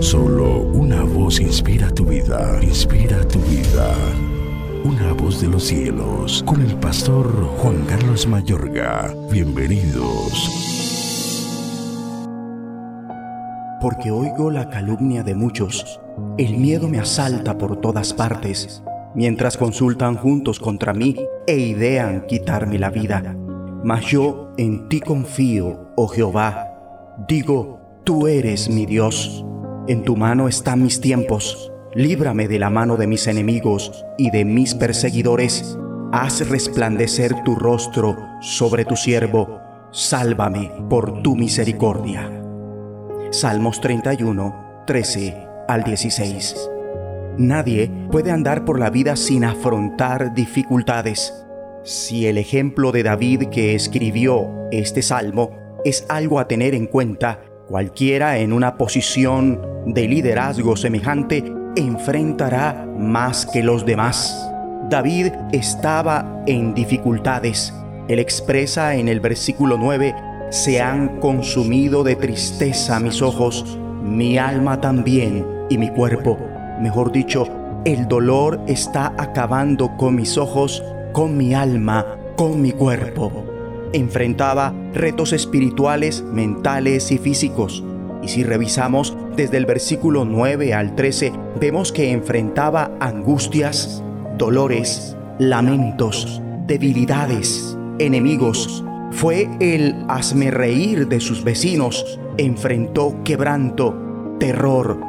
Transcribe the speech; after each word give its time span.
Solo 0.00 0.60
una 0.60 1.02
voz 1.04 1.40
inspira 1.40 1.90
tu 1.90 2.04
vida, 2.04 2.58
inspira 2.62 3.26
tu 3.28 3.38
vida. 3.40 3.94
Una 4.84 5.12
voz 5.12 5.40
de 5.40 5.48
los 5.48 5.64
cielos, 5.64 6.42
con 6.46 6.60
el 6.60 6.74
pastor 6.76 7.26
Juan 7.58 7.84
Carlos 7.86 8.26
Mayorga. 8.26 9.14
Bienvenidos. 9.30 10.50
Porque 13.80 14.10
oigo 14.10 14.50
la 14.50 14.68
calumnia 14.70 15.22
de 15.22 15.34
muchos, 15.34 16.00
el 16.36 16.56
miedo 16.56 16.88
me 16.88 16.98
asalta 16.98 17.56
por 17.56 17.80
todas 17.80 18.12
partes, 18.12 18.82
mientras 19.14 19.56
consultan 19.56 20.16
juntos 20.16 20.58
contra 20.58 20.94
mí 20.94 21.16
e 21.46 21.58
idean 21.58 22.26
quitarme 22.26 22.78
la 22.78 22.90
vida. 22.90 23.36
Mas 23.84 24.04
yo 24.06 24.52
en 24.58 24.88
ti 24.88 25.00
confío, 25.00 25.92
oh 25.96 26.08
Jehová. 26.08 27.14
Digo, 27.28 27.80
tú 28.04 28.26
eres 28.26 28.68
mi 28.68 28.84
Dios. 28.84 29.44
En 29.88 30.02
tu 30.02 30.16
mano 30.16 30.48
están 30.48 30.82
mis 30.82 31.00
tiempos. 31.00 31.72
Líbrame 31.94 32.48
de 32.48 32.58
la 32.58 32.70
mano 32.70 32.96
de 32.96 33.06
mis 33.06 33.28
enemigos 33.28 34.04
y 34.18 34.32
de 34.32 34.44
mis 34.44 34.74
perseguidores. 34.74 35.78
Haz 36.12 36.48
resplandecer 36.48 37.44
tu 37.44 37.54
rostro 37.54 38.16
sobre 38.40 38.84
tu 38.84 38.96
siervo. 38.96 39.60
Sálvame 39.92 40.72
por 40.90 41.22
tu 41.22 41.36
misericordia. 41.36 42.28
Salmos 43.30 43.80
31, 43.80 44.82
13 44.88 45.46
al 45.68 45.84
16. 45.84 46.68
Nadie 47.38 47.88
puede 48.10 48.32
andar 48.32 48.64
por 48.64 48.80
la 48.80 48.90
vida 48.90 49.14
sin 49.14 49.44
afrontar 49.44 50.34
dificultades. 50.34 51.32
Si 51.84 52.26
el 52.26 52.38
ejemplo 52.38 52.90
de 52.90 53.04
David 53.04 53.50
que 53.50 53.76
escribió 53.76 54.48
este 54.72 55.02
salmo 55.02 55.50
es 55.84 56.06
algo 56.08 56.40
a 56.40 56.48
tener 56.48 56.74
en 56.74 56.86
cuenta, 56.86 57.40
cualquiera 57.68 58.38
en 58.38 58.52
una 58.52 58.76
posición 58.76 59.60
de 59.86 60.06
liderazgo 60.08 60.76
semejante 60.76 61.44
enfrentará 61.76 62.86
más 62.98 63.46
que 63.46 63.62
los 63.62 63.84
demás. 63.84 64.50
David 64.88 65.32
estaba 65.52 66.42
en 66.46 66.74
dificultades. 66.74 67.74
Él 68.08 68.18
expresa 68.18 68.94
en 68.94 69.08
el 69.08 69.20
versículo 69.20 69.76
9, 69.78 70.14
se 70.50 70.80
han 70.80 71.18
consumido 71.18 72.04
de 72.04 72.14
tristeza 72.14 73.00
mis 73.00 73.20
ojos, 73.20 73.78
mi 74.02 74.38
alma 74.38 74.80
también 74.80 75.44
y 75.68 75.76
mi 75.76 75.90
cuerpo. 75.90 76.38
Mejor 76.80 77.10
dicho, 77.10 77.48
el 77.84 78.06
dolor 78.06 78.60
está 78.68 79.12
acabando 79.18 79.96
con 79.96 80.14
mis 80.14 80.38
ojos 80.38 80.82
con 81.12 81.36
mi 81.36 81.54
alma, 81.54 82.04
con 82.36 82.60
mi 82.60 82.72
cuerpo. 82.72 83.55
Enfrentaba 83.92 84.74
retos 84.94 85.32
espirituales, 85.32 86.22
mentales 86.22 87.10
y 87.12 87.18
físicos. 87.18 87.82
Y 88.22 88.28
si 88.28 88.42
revisamos 88.44 89.16
desde 89.36 89.56
el 89.56 89.66
versículo 89.66 90.24
9 90.24 90.74
al 90.74 90.94
13, 90.94 91.32
vemos 91.60 91.92
que 91.92 92.10
enfrentaba 92.10 92.90
angustias, 93.00 94.02
dolores, 94.36 95.16
lamentos, 95.38 96.42
debilidades, 96.66 97.76
enemigos. 97.98 98.84
Fue 99.12 99.48
el 99.60 99.94
hazme 100.08 100.50
reír 100.50 101.08
de 101.08 101.20
sus 101.20 101.44
vecinos. 101.44 102.18
Enfrentó 102.38 103.22
quebranto, 103.24 104.36
terror, 104.38 105.00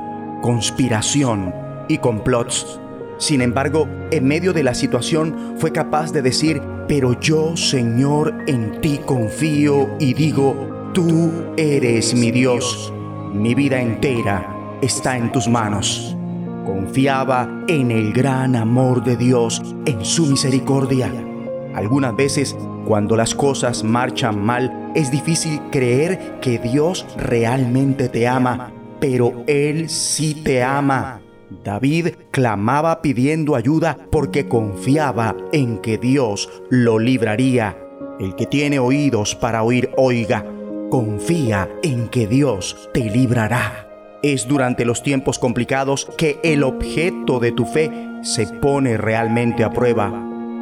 conspiración 0.41 1.53
y 1.87 1.97
complots 1.97 2.79
sin 3.17 3.41
embargo, 3.41 3.87
en 4.11 4.27
medio 4.27 4.53
de 4.53 4.63
la 4.63 4.75
situación 4.75 5.55
fue 5.57 5.71
capaz 5.71 6.11
de 6.11 6.21
decir, 6.21 6.61
pero 6.87 7.19
yo, 7.19 7.57
Señor, 7.57 8.33
en 8.47 8.79
ti 8.79 8.99
confío 9.05 9.89
y 9.99 10.13
digo, 10.13 10.89
tú 10.93 11.31
eres 11.57 12.13
mi 12.13 12.31
Dios. 12.31 12.93
Mi 13.33 13.53
vida 13.53 13.81
entera 13.81 14.77
está 14.81 15.17
en 15.17 15.31
tus 15.31 15.47
manos. 15.47 16.15
Confiaba 16.65 17.63
en 17.67 17.91
el 17.91 18.13
gran 18.13 18.55
amor 18.55 19.03
de 19.03 19.17
Dios, 19.17 19.61
en 19.85 20.03
su 20.05 20.27
misericordia. 20.27 21.11
Algunas 21.75 22.15
veces, 22.15 22.55
cuando 22.85 23.17
las 23.17 23.35
cosas 23.35 23.83
marchan 23.83 24.41
mal, 24.41 24.91
es 24.95 25.11
difícil 25.11 25.59
creer 25.71 26.39
que 26.41 26.57
Dios 26.57 27.05
realmente 27.17 28.07
te 28.07 28.27
ama, 28.27 28.71
pero 28.99 29.43
Él 29.45 29.89
sí 29.89 30.35
te 30.35 30.63
ama. 30.63 31.21
David 31.67 32.11
clamaba 32.31 33.01
pidiendo 33.01 33.53
ayuda 33.53 33.97
porque 34.09 34.47
confiaba 34.47 35.35
en 35.51 35.79
que 35.79 35.97
Dios 35.97 36.49
lo 36.69 36.97
libraría. 36.97 37.77
El 38.21 38.35
que 38.35 38.45
tiene 38.45 38.79
oídos 38.79 39.35
para 39.35 39.63
oír, 39.63 39.89
oiga. 39.97 40.45
Confía 40.89 41.67
en 41.83 42.07
que 42.07 42.25
Dios 42.25 42.89
te 42.93 43.01
librará. 43.01 43.85
Es 44.23 44.47
durante 44.47 44.85
los 44.85 45.03
tiempos 45.03 45.39
complicados 45.39 46.07
que 46.17 46.39
el 46.41 46.63
objeto 46.63 47.41
de 47.41 47.51
tu 47.51 47.65
fe 47.65 47.91
se 48.21 48.47
pone 48.47 48.95
realmente 48.95 49.65
a 49.65 49.69
prueba. 49.69 50.13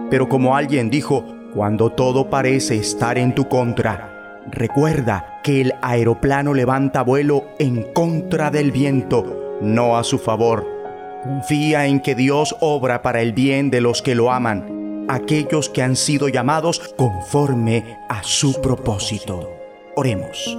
Pero 0.10 0.28
como 0.28 0.56
alguien 0.56 0.90
dijo, 0.90 1.24
cuando 1.54 1.92
todo 1.92 2.32
parece 2.32 2.78
estar 2.78 3.20
en 3.20 3.36
tu 3.36 3.48
contra, 3.48 4.42
recuerda 4.52 5.40
que 5.44 5.62
el 5.62 5.74
aeroplano 5.84 6.56
levanta 6.56 7.04
vuelo 7.04 7.46
en 7.60 7.84
contra 7.94 8.50
del 8.50 8.72
viento, 8.72 9.60
no 9.62 9.98
a 9.98 10.04
su 10.04 10.18
favor. 10.18 10.75
Confía 11.26 11.88
en 11.88 12.02
que 12.02 12.14
Dios 12.14 12.56
obra 12.60 13.02
para 13.02 13.20
el 13.24 13.34
bien 13.34 13.72
de 13.72 13.82
los 13.82 14.04
que 14.04 14.14
lo 14.14 14.32
aman, 14.32 15.08
aquellos 15.10 15.70
que 15.70 15.82
han 15.82 15.96
sido 15.96 16.30
llamados 16.30 16.94
conforme 16.96 17.98
a 18.10 18.22
su 18.22 18.62
propósito. 18.62 19.52
Oremos. 19.96 20.56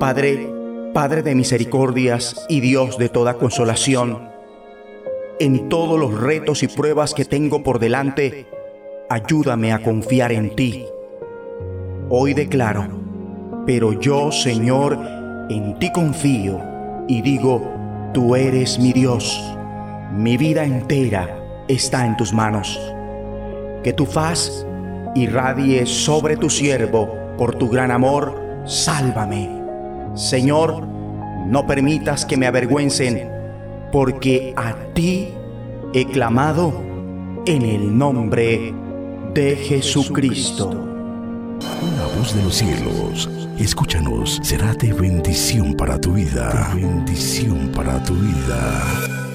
Padre, 0.00 0.48
Padre 0.94 1.22
de 1.22 1.34
misericordias 1.34 2.46
y 2.48 2.60
Dios 2.60 2.96
de 2.96 3.10
toda 3.10 3.34
consolación, 3.34 4.30
en 5.40 5.68
todos 5.68 6.00
los 6.00 6.18
retos 6.18 6.62
y 6.62 6.68
pruebas 6.68 7.12
que 7.12 7.26
tengo 7.26 7.62
por 7.62 7.78
delante, 7.78 8.46
ayúdame 9.10 9.74
a 9.74 9.82
confiar 9.82 10.32
en 10.32 10.56
ti. 10.56 10.86
Hoy 12.08 12.32
declaro, 12.32 12.88
pero 13.66 13.92
yo, 13.92 14.32
Señor, 14.32 14.98
en 15.50 15.78
ti 15.78 15.92
confío 15.92 16.62
y 17.06 17.20
digo, 17.20 17.62
tú 18.14 18.34
eres 18.34 18.78
mi 18.78 18.94
Dios 18.94 19.57
mi 20.12 20.36
vida 20.36 20.64
entera 20.64 21.38
está 21.68 22.06
en 22.06 22.16
tus 22.16 22.32
manos. 22.32 22.80
Que 23.82 23.92
tu 23.92 24.06
faz 24.06 24.66
irradie 25.14 25.86
sobre 25.86 26.36
tu 26.36 26.50
siervo 26.50 27.14
por 27.36 27.54
tu 27.54 27.68
gran 27.68 27.90
amor, 27.90 28.62
sálvame. 28.64 29.48
Señor, 30.14 30.86
no 31.46 31.66
permitas 31.66 32.24
que 32.24 32.36
me 32.36 32.46
avergüencen, 32.46 33.30
porque 33.92 34.52
a 34.56 34.74
ti 34.94 35.28
he 35.94 36.04
clamado 36.06 36.72
en 37.46 37.62
el 37.62 37.96
nombre 37.96 38.74
de 39.34 39.56
Jesucristo. 39.56 40.70
Una 40.70 42.04
voz 42.16 42.34
de 42.34 42.42
los 42.42 42.54
cielos, 42.54 43.30
escúchanos, 43.58 44.40
será 44.42 44.74
de 44.74 44.92
bendición 44.92 45.74
para 45.74 45.98
tu 45.98 46.12
vida. 46.12 46.72
bendición 46.74 47.70
para 47.74 48.02
tu 48.02 48.14
vida. 48.14 49.27